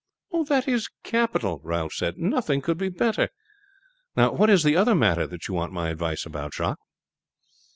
[0.47, 2.17] "That is capital," Ralph said.
[2.17, 3.29] "Nothing could be better.
[4.17, 6.79] Now, what is the other matter that you want my advice about, Jacques?"